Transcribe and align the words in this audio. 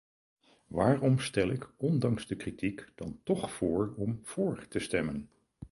Waarom 0.67 1.19
stel 1.19 1.49
ik 1.49 1.69
ondanks 1.77 2.27
de 2.27 2.35
kritiek 2.35 2.89
dan 2.95 3.19
toch 3.23 3.51
voor 3.51 3.93
om 3.97 4.19
vóór 4.23 4.67
te 4.67 4.79
stemmen? 4.79 5.29